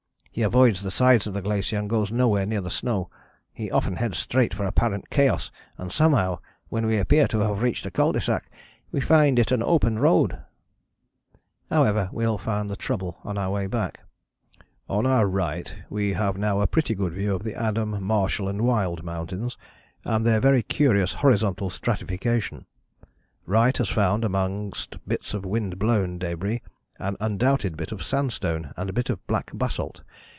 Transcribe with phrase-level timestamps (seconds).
[0.33, 3.09] He avoids the sides of the glacier and goes nowhere near the snow:
[3.51, 6.39] he often heads straight for apparent chaos and somehow,
[6.69, 8.49] when we appear to have reached a cul de sac,
[8.93, 10.39] we find it an open road."
[11.69, 14.05] However, we all found the trouble on our way back.
[14.87, 18.61] "On our right we have now a pretty good view of the Adam, Marshall and
[18.61, 19.57] Wild Mountains,
[20.05, 22.67] and their very curious horizontal stratification.
[23.45, 26.61] Wright has found, amongst bits of wind blown débris,
[26.99, 30.03] an undoubted bit of sandstone and a bit of black basalt.